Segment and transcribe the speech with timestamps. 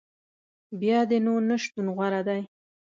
[0.79, 2.41] بیا دي نو نه شتون غوره دی